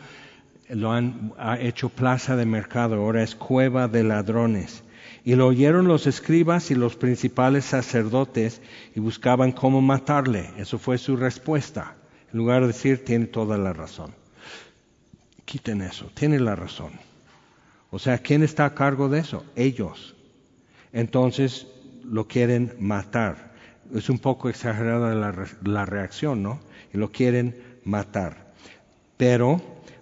[0.68, 4.82] lo han hecho plaza de mercado, ahora es cueva de ladrones.
[5.24, 8.60] Y lo oyeron los escribas y los principales sacerdotes
[8.94, 10.50] y buscaban cómo matarle.
[10.58, 11.96] Eso fue su respuesta.
[12.32, 14.14] En lugar de decir, tiene toda la razón.
[15.44, 17.07] Quiten eso, tiene la razón.
[17.90, 19.44] O sea, ¿quién está a cargo de eso?
[19.56, 20.14] Ellos.
[20.92, 21.66] Entonces
[22.04, 23.52] lo quieren matar.
[23.94, 26.60] Es un poco exagerada la, reacción, ¿no?
[26.92, 28.52] Y lo quieren matar.
[29.16, 29.60] Pero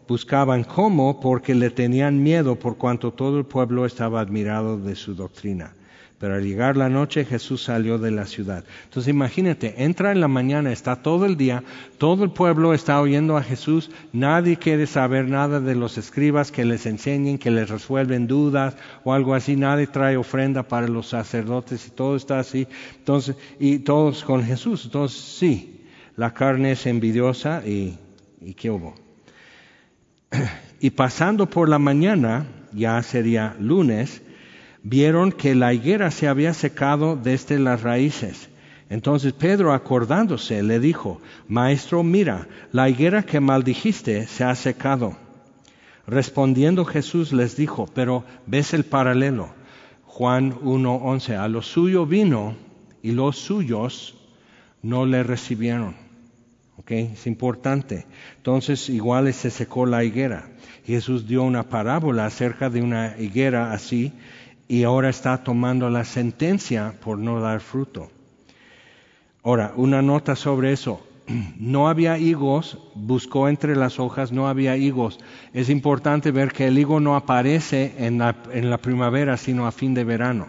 [0.08, 5.14] buscaban cómo porque le tenían miedo por cuanto todo el pueblo estaba admirado de su
[5.14, 5.72] doctrina.
[6.18, 8.64] Pero al llegar la noche Jesús salió de la ciudad.
[8.84, 11.62] Entonces imagínate, entra en la mañana, está todo el día,
[11.98, 16.64] todo el pueblo está oyendo a Jesús, nadie quiere saber nada de los escribas que
[16.64, 21.86] les enseñen, que les resuelven dudas o algo así, nadie trae ofrenda para los sacerdotes
[21.86, 22.66] y todo está así.
[22.96, 24.86] Entonces, y todos con Jesús.
[24.86, 25.84] Entonces sí,
[26.16, 27.98] la carne es envidiosa y,
[28.40, 28.94] y ¿qué hubo?
[30.78, 34.20] Y pasando por la mañana, ya sería lunes,
[34.88, 38.48] vieron que la higuera se había secado desde las raíces.
[38.88, 45.16] Entonces Pedro, acordándose, le dijo, Maestro, mira, la higuera que maldijiste se ha secado.
[46.06, 49.48] Respondiendo Jesús les dijo, pero ves el paralelo.
[50.04, 52.54] Juan 1.11, a lo suyo vino
[53.02, 54.14] y los suyos
[54.82, 55.96] no le recibieron.
[56.76, 56.92] ¿Ok?
[56.92, 58.06] Es importante.
[58.36, 60.48] Entonces igual se secó la higuera.
[60.84, 64.12] Jesús dio una parábola acerca de una higuera así
[64.68, 68.10] y ahora está tomando la sentencia por no dar fruto.
[69.42, 71.06] Ahora, una nota sobre eso.
[71.58, 75.18] No había higos, buscó entre las hojas, no había higos.
[75.52, 80.04] Es importante ver que el higo no aparece en la, primavera, sino a fin de
[80.04, 80.48] verano.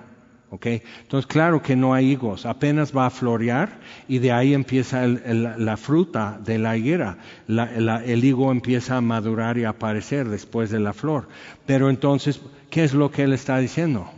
[0.50, 0.82] ¿Okay?
[1.02, 5.76] Entonces, claro que no hay higos, apenas va a florear y de ahí empieza la
[5.76, 7.18] fruta de la higuera.
[7.48, 11.28] el higo empieza a madurar y a aparecer después de la flor.
[11.66, 14.10] Pero entonces, ¿qué es lo que él está diciendo?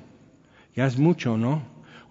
[0.76, 1.62] Ya es mucho, ¿no?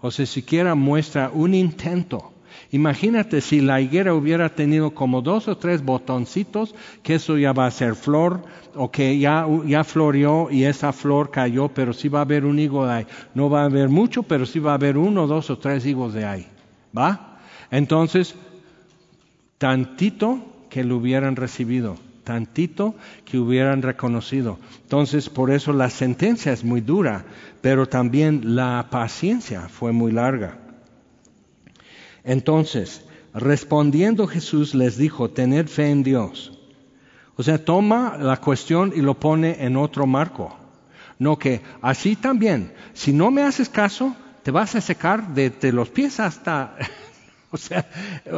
[0.01, 2.31] O sea, siquiera muestra un intento.
[2.71, 7.65] Imagínate si la higuera hubiera tenido como dos o tres botoncitos, que eso ya va
[7.65, 8.43] a ser flor,
[8.75, 12.59] o que ya, ya floreó y esa flor cayó, pero sí va a haber un
[12.59, 13.07] higo de ahí.
[13.33, 16.13] No va a haber mucho, pero sí va a haber uno, dos o tres higos
[16.13, 16.47] de ahí.
[16.95, 17.39] ¿Va?
[17.71, 18.35] Entonces,
[19.57, 21.95] tantito que lo hubieran recibido
[22.29, 22.93] tantito
[23.25, 24.59] que hubieran reconocido.
[24.83, 27.25] Entonces, por eso la sentencia es muy dura,
[27.59, 30.59] pero también la paciencia fue muy larga.
[32.23, 36.55] Entonces, respondiendo Jesús les dijo, tened fe en Dios.
[37.35, 40.55] O sea, toma la cuestión y lo pone en otro marco.
[41.17, 45.89] No que así también, si no me haces caso, te vas a secar desde los
[45.89, 46.75] pies hasta...
[47.49, 47.89] o sea,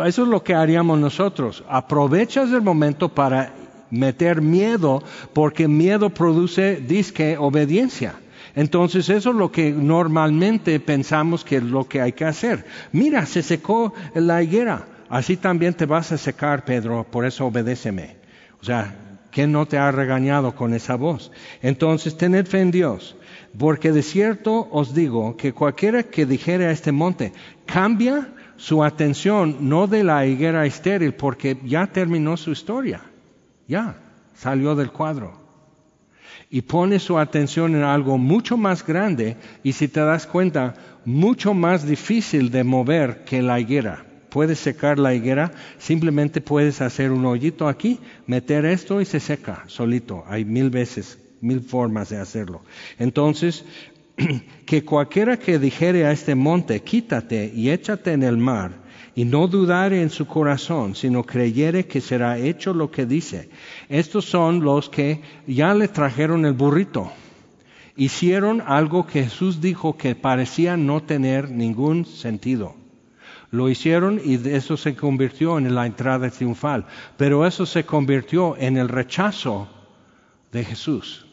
[0.06, 1.66] eso es lo que haríamos nosotros.
[1.68, 3.54] Aprovechas el momento para
[3.92, 8.16] meter miedo, porque miedo produce disque obediencia.
[8.56, 12.66] Entonces eso es lo que normalmente pensamos que es lo que hay que hacer.
[12.92, 14.88] Mira, se secó la higuera.
[15.10, 18.16] Así también te vas a secar, Pedro, por eso obedéceme.
[18.62, 18.96] O sea,
[19.32, 21.32] ¿quién no te ha regañado con esa voz?
[21.62, 23.16] Entonces, tened fe en Dios.
[23.58, 27.34] Porque de cierto os digo que cualquiera que dijere a este monte,
[27.66, 33.02] cambia su atención no de la higuera estéril, porque ya terminó su historia.
[33.72, 33.96] Ya,
[34.36, 35.32] salió del cuadro
[36.50, 40.74] y pone su atención en algo mucho más grande y si te das cuenta,
[41.06, 44.06] mucho más difícil de mover que la higuera.
[44.28, 49.64] Puedes secar la higuera, simplemente puedes hacer un hoyito aquí, meter esto y se seca
[49.68, 50.26] solito.
[50.28, 52.64] Hay mil veces, mil formas de hacerlo.
[53.00, 53.64] Entonces,
[54.66, 58.81] que cualquiera que dijere a este monte, quítate y échate en el mar,
[59.14, 63.50] y no dudare en su corazón, sino creyere que será hecho lo que dice.
[63.90, 67.12] Estos son los que ya le trajeron el burrito.
[67.98, 72.76] Hicieron algo que Jesús dijo que parecía no tener ningún sentido.
[73.52, 76.86] Lo hicieron y eso se convirtió en la entrada triunfal.
[77.18, 79.68] Pero eso se convirtió en el rechazo
[80.54, 81.26] de Jesús.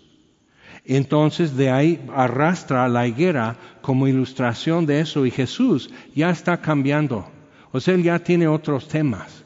[0.84, 7.37] Entonces de ahí arrastra la higuera como ilustración de eso y Jesús ya está cambiando
[7.72, 9.44] o sea, él ya tiene otros temas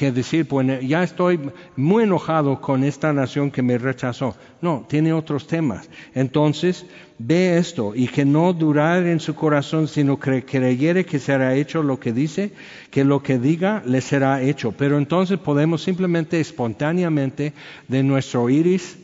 [0.00, 0.48] que decir,
[0.80, 1.38] ya estoy
[1.76, 4.34] muy enojado con esta nación que me rechazó.
[4.62, 5.90] No, tiene otros temas.
[6.14, 6.86] Entonces,
[7.18, 11.82] ve esto y que no durar en su corazón, sino que creyere que será hecho
[11.82, 12.52] lo que dice,
[12.90, 14.72] que lo que diga le será hecho.
[14.72, 17.52] Pero entonces podemos simplemente espontáneamente
[17.86, 18.96] de nuestro iris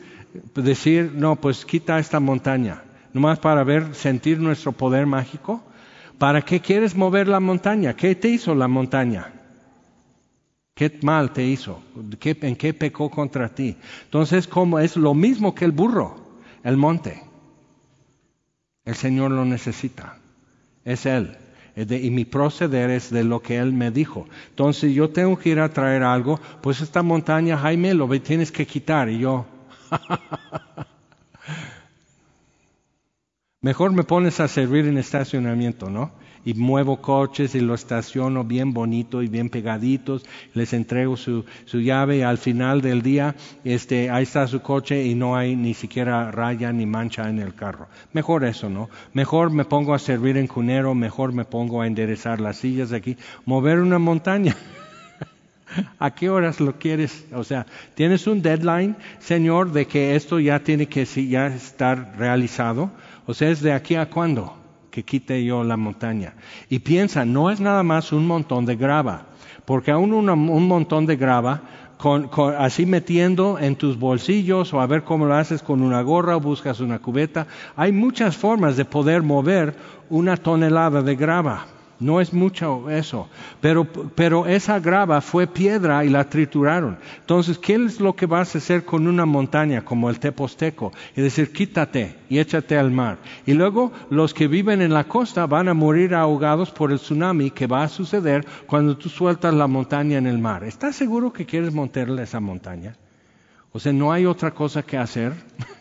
[0.54, 5.62] decir, no, pues quita esta montaña, nomás para ver, sentir nuestro poder mágico.
[6.18, 7.94] ¿Para qué quieres mover la montaña?
[7.94, 9.32] ¿Qué te hizo la montaña?
[10.74, 11.82] ¿Qué mal te hizo?
[12.22, 13.76] ¿En qué pecó contra ti?
[14.04, 16.16] Entonces, como es lo mismo que el burro,
[16.64, 17.22] el monte.
[18.84, 20.18] El Señor lo necesita.
[20.84, 21.36] Es Él.
[21.76, 24.26] y mi proceder es de lo que Él me dijo.
[24.50, 28.66] Entonces yo tengo que ir a traer algo, pues esta montaña, Jaime, lo tienes que
[28.66, 29.10] quitar.
[29.10, 29.44] Y yo,
[33.66, 36.12] Mejor me pones a servir en estacionamiento, ¿no?
[36.44, 40.24] Y muevo coches y lo estaciono bien bonito y bien pegaditos,
[40.54, 45.04] les entrego su, su llave y al final del día, este, ahí está su coche
[45.04, 47.88] y no hay ni siquiera raya ni mancha en el carro.
[48.12, 48.88] Mejor eso, ¿no?
[49.14, 52.98] Mejor me pongo a servir en cunero, mejor me pongo a enderezar las sillas de
[52.98, 54.54] aquí, mover una montaña.
[55.98, 57.26] ¿A qué horas lo quieres?
[57.34, 62.92] O sea, tienes un deadline, Señor, de que esto ya tiene que ya estar realizado.
[63.26, 64.54] O sea, es de aquí a cuándo
[64.90, 66.34] que quite yo la montaña.
[66.70, 69.26] Y piensa, no es nada más un montón de grava,
[69.64, 71.60] porque aún un montón de grava,
[71.98, 76.36] con, así metiendo en tus bolsillos o a ver cómo lo haces con una gorra
[76.36, 79.74] o buscas una cubeta, hay muchas formas de poder mover
[80.08, 81.66] una tonelada de grava.
[81.98, 83.28] No es mucho eso,
[83.62, 86.98] pero, pero esa grava fue piedra y la trituraron.
[87.20, 90.92] Entonces, ¿qué es lo que vas a hacer con una montaña como el Teposteco?
[91.16, 93.16] Y decir, quítate y échate al mar.
[93.46, 97.50] Y luego los que viven en la costa van a morir ahogados por el tsunami
[97.50, 100.64] que va a suceder cuando tú sueltas la montaña en el mar.
[100.64, 102.94] ¿Estás seguro que quieres montarle esa montaña?
[103.72, 105.32] O sea, no hay otra cosa que hacer.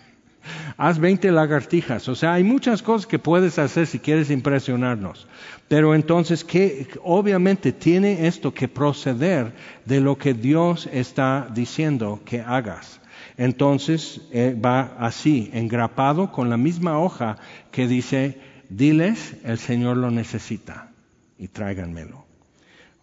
[0.78, 2.08] Haz 20 lagartijas.
[2.10, 5.28] O sea, hay muchas cosas que puedes hacer si quieres impresionarnos.
[5.68, 6.88] Pero entonces, ¿qué?
[7.04, 9.54] obviamente tiene esto que proceder
[9.86, 13.00] de lo que Dios está diciendo que hagas.
[13.38, 17.38] Entonces eh, va así, engrapado con la misma hoja
[17.72, 20.92] que dice, diles, el Señor lo necesita
[21.38, 22.26] y tráiganmelo.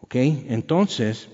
[0.01, 0.15] ¿Ok?
[0.15, 1.29] Entonces,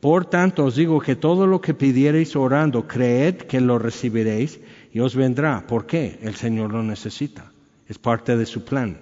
[0.00, 4.60] por tanto os digo que todo lo que pidiereis orando, creed que lo recibiréis
[4.92, 5.64] y os vendrá.
[5.66, 6.18] ¿Por qué?
[6.22, 7.50] El Señor lo necesita.
[7.88, 8.98] Es parte de su plan.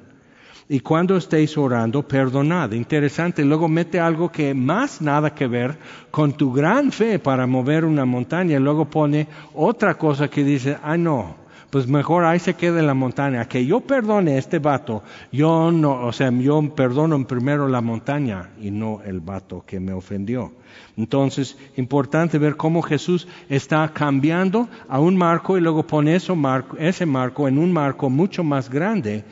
[0.69, 2.71] Y cuando estéis orando, perdonad.
[2.73, 3.45] Interesante.
[3.45, 5.77] Luego mete algo que más nada que ver
[6.13, 8.57] con tu gran fe para mover una montaña.
[8.57, 11.35] Y luego pone otra cosa que dice, ah, no,
[11.71, 13.47] pues mejor ahí se quede la montaña.
[13.47, 15.03] Que yo perdone a este vato,
[15.33, 19.93] yo no, o sea, yo perdono primero la montaña y no el vato que me
[19.93, 20.53] ofendió.
[20.97, 27.07] Entonces, importante ver cómo Jesús está cambiando a un marco y luego pone marco, ese
[27.07, 29.25] marco en un marco mucho más grande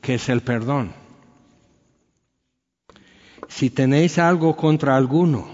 [0.00, 0.92] que es el perdón.
[3.48, 5.46] Si tenéis algo contra alguno,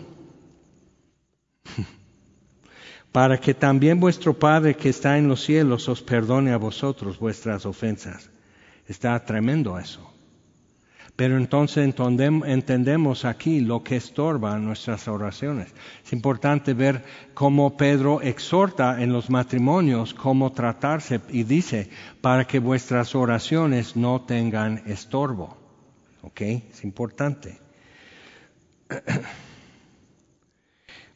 [3.13, 7.67] para que también vuestro Padre que está en los cielos os perdone a vosotros vuestras
[7.67, 8.31] ofensas.
[8.89, 10.13] Está tremendo eso.
[11.15, 11.95] Pero entonces
[12.47, 15.69] entendemos aquí lo que estorba nuestras oraciones.
[16.03, 17.05] Es importante ver
[17.35, 21.91] cómo Pedro exhorta en los matrimonios cómo tratarse y dice,
[22.23, 25.59] para que vuestras oraciones no tengan estorbo.
[26.23, 26.41] ¿Ok?
[26.41, 27.61] Es importante.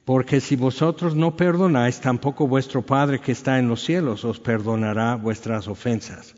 [0.07, 5.16] Porque si vosotros no perdonáis, tampoco vuestro Padre que está en los cielos os perdonará
[5.16, 6.36] vuestras ofensas.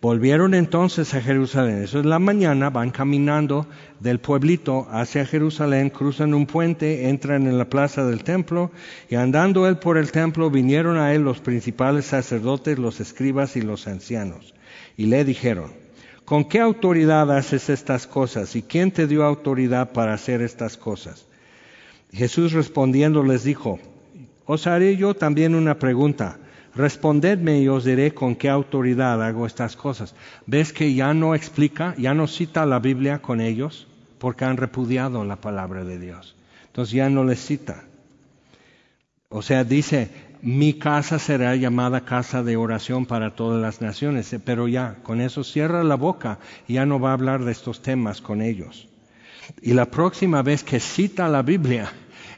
[0.00, 1.82] Volvieron entonces a Jerusalén.
[1.82, 3.66] Eso es la mañana, van caminando
[3.98, 8.70] del pueblito hacia Jerusalén, cruzan un puente, entran en la plaza del templo
[9.08, 13.62] y andando él por el templo vinieron a él los principales sacerdotes, los escribas y
[13.62, 14.54] los ancianos.
[14.96, 15.72] Y le dijeron,
[16.24, 18.54] ¿con qué autoridad haces estas cosas?
[18.54, 21.26] ¿Y quién te dio autoridad para hacer estas cosas?
[22.12, 23.78] Jesús respondiendo les dijo,
[24.46, 26.38] os haré yo también una pregunta
[26.74, 30.14] respondedme y os diré con qué autoridad hago estas cosas.
[30.46, 33.86] ¿Ves que ya no explica, ya no cita la Biblia con ellos?
[34.18, 36.36] Porque han repudiado la palabra de Dios.
[36.66, 37.84] Entonces ya no les cita.
[39.28, 40.10] O sea, dice,
[40.42, 45.44] mi casa será llamada casa de oración para todas las naciones, pero ya, con eso
[45.44, 48.89] cierra la boca y ya no va a hablar de estos temas con ellos.
[49.62, 51.92] Y la próxima vez que cita la Biblia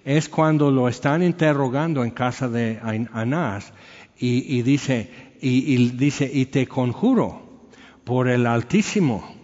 [0.04, 2.80] es cuando lo están interrogando en casa de
[3.12, 3.72] Anás
[4.18, 7.68] y, dice, y, dice, y te conjuro
[8.04, 9.34] por el Altísimo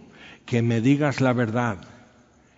[0.45, 1.77] que me digas la verdad.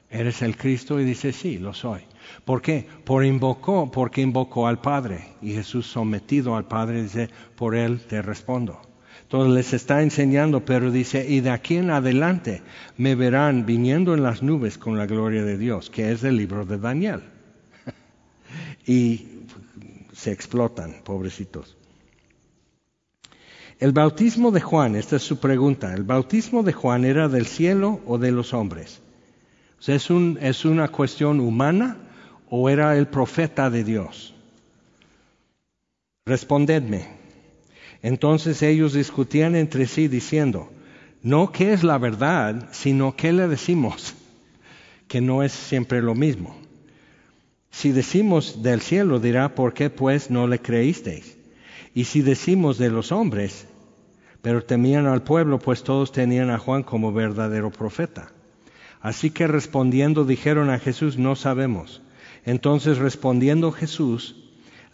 [0.09, 0.99] ¿Eres el Cristo?
[0.99, 2.01] Y dice, sí, lo soy.
[2.45, 2.85] ¿Por qué?
[3.05, 5.35] Por invocó, porque invocó al Padre.
[5.41, 8.90] Y Jesús sometido al Padre dice, por él te respondo.
[9.31, 12.61] Entonces les está enseñando, pero dice, y de aquí en adelante
[12.97, 16.65] me verán viniendo en las nubes con la gloria de Dios, que es el libro
[16.65, 17.21] de Daniel.
[18.85, 19.45] y
[20.11, 21.77] se explotan, pobrecitos.
[23.79, 28.01] El bautismo de Juan, esta es su pregunta, ¿el bautismo de Juan era del cielo
[28.05, 29.01] o de los hombres?
[29.87, 31.99] ¿es, un, ¿Es una cuestión humana
[32.49, 34.35] o era el profeta de Dios?
[36.25, 37.20] Respondedme.
[38.03, 40.71] Entonces ellos discutían entre sí diciendo,
[41.21, 44.15] no qué es la verdad, sino qué le decimos,
[45.07, 46.55] que no es siempre lo mismo.
[47.69, 51.37] Si decimos del cielo, dirá, ¿por qué pues no le creísteis?
[51.93, 53.67] Y si decimos de los hombres,
[54.41, 58.31] pero temían al pueblo, pues todos tenían a Juan como verdadero profeta.
[58.99, 62.01] Así que respondiendo dijeron a Jesús, no sabemos.
[62.45, 64.40] Entonces respondiendo Jesús,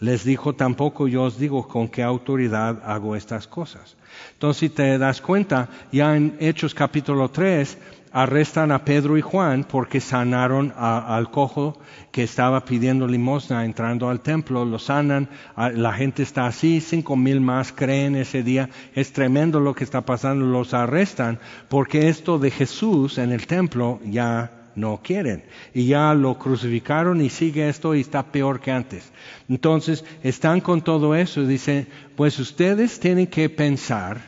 [0.00, 3.96] les dijo, tampoco yo os digo con qué autoridad hago estas cosas.
[4.32, 7.78] Entonces, si te das cuenta, ya en Hechos capítulo 3,
[8.12, 11.78] arrestan a Pedro y Juan porque sanaron al cojo
[12.10, 17.40] que estaba pidiendo limosna entrando al templo, lo sanan, la gente está así, cinco mil
[17.40, 21.38] más creen ese día, es tremendo lo que está pasando, los arrestan
[21.68, 25.44] porque esto de Jesús en el templo ya no quieren.
[25.74, 29.12] Y ya lo crucificaron y sigue esto y está peor que antes.
[29.48, 34.20] Entonces, están con todo eso y dicen, pues ustedes tienen que pensar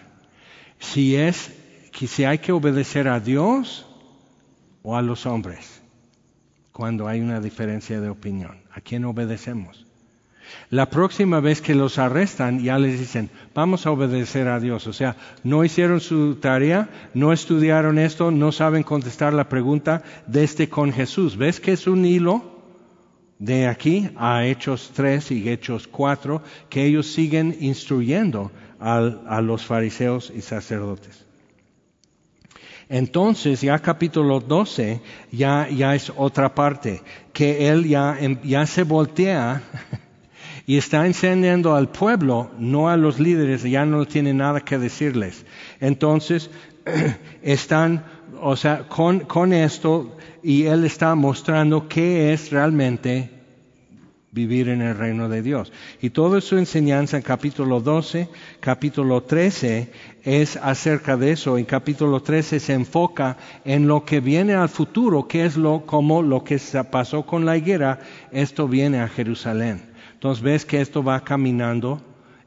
[0.78, 1.52] si es
[1.92, 3.86] que si hay que obedecer a Dios
[4.82, 5.80] o a los hombres
[6.72, 8.62] cuando hay una diferencia de opinión.
[8.72, 9.89] ¿A quién obedecemos?
[10.70, 14.86] La próxima vez que los arrestan ya les dicen, vamos a obedecer a Dios.
[14.86, 20.44] O sea, no hicieron su tarea, no estudiaron esto, no saben contestar la pregunta de
[20.44, 21.36] este con Jesús.
[21.36, 22.60] ¿Ves que es un hilo
[23.38, 30.32] de aquí a Hechos 3 y Hechos 4 que ellos siguen instruyendo a los fariseos
[30.34, 31.30] y sacerdotes?
[32.90, 37.00] Entonces ya capítulo 12 ya, ya es otra parte,
[37.32, 39.62] que él ya, em, ya se voltea
[40.70, 45.44] y está enseñando al pueblo, no a los líderes, ya no tiene nada que decirles.
[45.80, 46.48] Entonces
[47.42, 48.04] están,
[48.40, 53.30] o sea, con, con esto y él está mostrando qué es realmente
[54.30, 55.72] vivir en el reino de Dios.
[56.00, 58.28] Y toda su enseñanza en capítulo 12,
[58.60, 59.90] capítulo 13
[60.22, 61.58] es acerca de eso.
[61.58, 66.22] En capítulo 13 se enfoca en lo que viene al futuro, que es lo como
[66.22, 66.60] lo que
[66.92, 67.98] pasó con la higuera,
[68.30, 69.89] esto viene a Jerusalén.
[70.20, 71.98] Entonces ves que esto va caminando,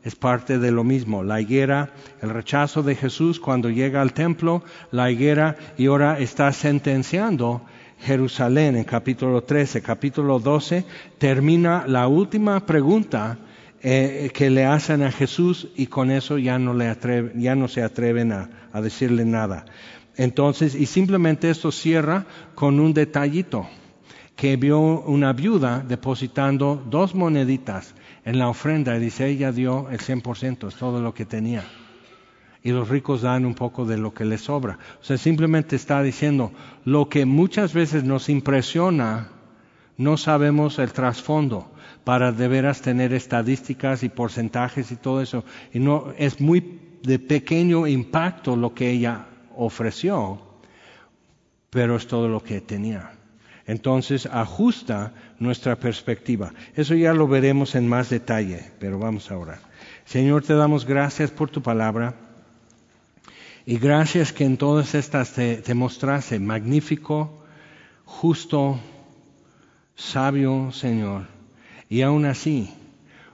[0.04, 1.24] es parte de lo mismo.
[1.24, 1.90] La higuera,
[2.22, 7.64] el rechazo de Jesús cuando llega al templo, la higuera y ahora está sentenciando
[7.98, 10.86] Jerusalén en capítulo 13, capítulo 12,
[11.18, 13.40] termina la última pregunta
[13.82, 16.96] eh, que le hacen a Jesús y con eso ya no, le
[17.34, 19.66] ya no se atreven a decirle nada.
[20.16, 23.68] Entonces, y simplemente esto cierra con un detallito,
[24.36, 27.94] que vio una viuda depositando dos moneditas
[28.26, 31.64] en la ofrenda y dice, ella dio el 100%, es todo lo que tenía.
[32.66, 34.80] y los ricos dan un poco de lo que les sobra.
[35.02, 36.54] O sea, simplemente está diciendo,
[36.86, 39.28] lo que muchas veces nos impresiona,
[39.98, 41.70] no sabemos el trasfondo
[42.06, 45.44] para de veras tener estadísticas y porcentajes y todo eso.
[45.74, 49.26] Y no, es muy de pequeño impacto lo que ella
[49.58, 50.40] ofreció,
[51.70, 53.12] pero es todo lo que tenía.
[53.66, 56.54] Entonces ajusta nuestra perspectiva.
[56.76, 59.60] Eso ya lo veremos en más detalle, pero vamos a orar.
[60.06, 62.16] Señor, te damos gracias por tu palabra.
[63.66, 67.42] Y gracias que en todas estas te, te mostrase magnífico,
[68.04, 68.78] justo,
[69.96, 71.28] sabio, Señor.
[71.88, 72.70] Y aún así,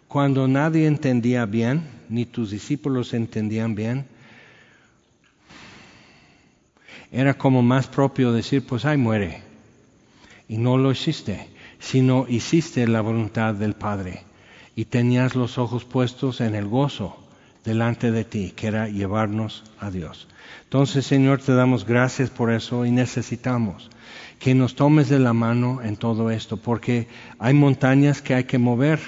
[0.08, 4.06] cuando nadie entendía bien, ni tus discípulos entendían bien,
[7.12, 9.49] era como más propio decir, pues ahí muere.
[10.50, 11.48] Y no lo hiciste,
[11.80, 14.24] sino hiciste la voluntad del Padre.
[14.76, 17.16] Y tenías los ojos puestos en el gozo
[17.64, 20.28] delante de ti, que era llevarnos a Dios.
[20.64, 23.90] Entonces, Señor, te damos gracias por eso y necesitamos
[24.40, 28.58] que nos tomes de la mano en todo esto, porque hay montañas que hay que
[28.58, 29.00] mover.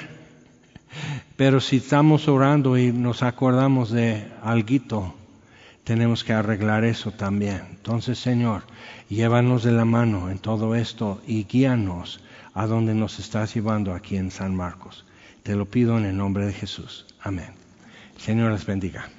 [1.38, 5.16] Pero si estamos orando y nos acordamos de alguito,
[5.84, 7.62] tenemos que arreglar eso también.
[7.70, 8.64] Entonces, Señor,
[9.10, 12.22] llévanos de la mano en todo esto y guíanos
[12.54, 15.06] a donde nos estás llevando aquí en San Marcos.
[15.44, 17.06] Te lo pido en el nombre de Jesús.
[17.22, 17.54] Amén.
[18.18, 19.10] Señor les bendiga.